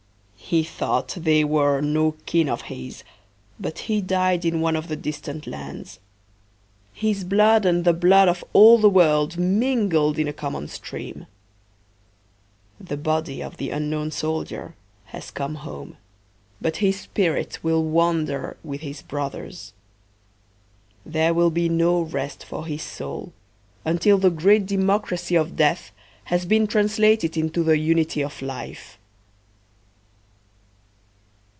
[0.51, 3.05] He thought they were no kin of his,
[3.57, 6.01] but he died in one of the distant lands.
[6.91, 11.25] His blood and the blood of all the world mingled in a common stream.
[12.81, 14.75] The body of the unknown soldier
[15.05, 15.95] has come home,
[16.59, 19.71] but his spirit will wander with his brothers.
[21.05, 23.31] There will be no rest for his soul
[23.85, 25.93] until the great democracy of death
[26.25, 28.97] has been translated into the unity of life.